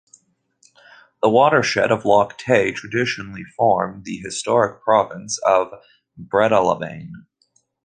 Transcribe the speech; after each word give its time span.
The 1.21 1.29
watershed 1.29 1.91
of 1.91 2.05
Loch 2.05 2.35
Tay 2.35 2.71
traditionally 2.71 3.43
formed 3.43 4.03
the 4.03 4.15
historic 4.17 4.81
province 4.81 5.37
of 5.45 5.71
Breadalbane. 6.19 7.11